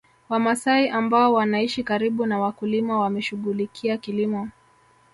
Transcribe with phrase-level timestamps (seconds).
[0.29, 4.49] Wamasai ambao wanaishi karibu na wakulima wameshughulikia kilimo